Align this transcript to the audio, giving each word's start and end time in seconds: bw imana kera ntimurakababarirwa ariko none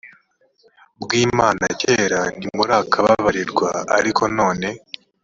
bw 1.01 1.09
imana 1.25 1.65
kera 1.81 2.21
ntimurakababarirwa 2.37 3.69
ariko 3.97 4.23
none 4.37 4.67